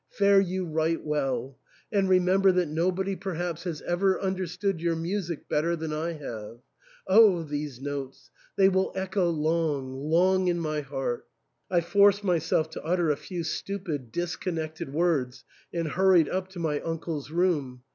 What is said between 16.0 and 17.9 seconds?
ried up to my uncle's room.